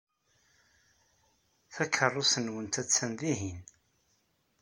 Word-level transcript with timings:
Takeṛṛust-nwent 1.73 2.73
attan 2.81 3.11
dihin. 3.19 3.57